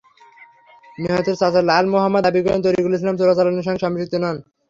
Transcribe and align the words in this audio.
নিহতের 0.97 1.35
চাচা 1.41 1.61
লাল 1.63 1.85
মোহাম্মদ 1.93 2.21
দাবি 2.25 2.39
করেন, 2.43 2.59
তরিকুল 2.63 2.93
ইসলাম 2.95 3.15
চোরাচালানের 3.19 3.65
সঙ্গে 3.67 3.83
সম্পৃক্ত 3.83 4.13
নন। 4.17 4.37